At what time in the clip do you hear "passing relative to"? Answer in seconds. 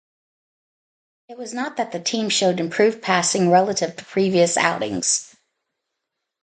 3.03-4.03